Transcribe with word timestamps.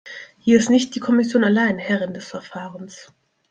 Hier 0.39 0.57
ist 0.57 0.71
nicht 0.71 0.95
die 0.95 0.99
Kommission 0.99 1.43
allein 1.43 1.77
Herrin 1.77 2.15
des 2.15 2.25
Verfahrens. 2.27 3.11